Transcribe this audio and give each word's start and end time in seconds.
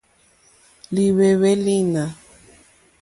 Líhwɛ́hwɛ́ 0.93 1.53
lǐnà. 1.65 2.03